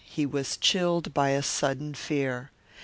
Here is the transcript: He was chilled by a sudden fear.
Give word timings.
He 0.03 0.25
was 0.25 0.57
chilled 0.57 1.13
by 1.13 1.29
a 1.29 1.43
sudden 1.43 1.93
fear. 1.93 2.49